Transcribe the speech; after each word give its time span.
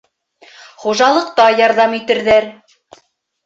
Хужалыҡта 0.83 1.47
ярҙам 1.61 1.95
итерҙәр. 2.01 2.51